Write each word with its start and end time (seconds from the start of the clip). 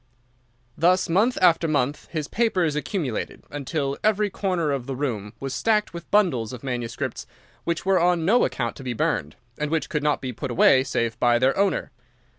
Thus 0.75 1.07
month 1.09 1.37
after 1.43 1.67
month 1.67 2.07
his 2.09 2.27
papers 2.27 2.75
accumulated, 2.75 3.43
until 3.51 3.99
every 4.03 4.31
corner 4.31 4.71
of 4.71 4.87
the 4.87 4.95
room 4.95 5.33
was 5.39 5.53
stacked 5.53 5.93
with 5.93 6.09
bundles 6.09 6.53
of 6.53 6.63
manuscript 6.63 7.27
which 7.65 7.85
were 7.85 7.99
on 7.99 8.25
no 8.25 8.43
account 8.43 8.75
to 8.77 8.83
be 8.83 8.93
burned, 8.93 9.35
and 9.59 9.69
which 9.69 9.89
could 9.89 10.01
not 10.01 10.19
be 10.19 10.33
put 10.33 10.49
away 10.49 10.83
save 10.83 11.19
by 11.19 11.37
their 11.37 11.55
owner. 11.55 11.91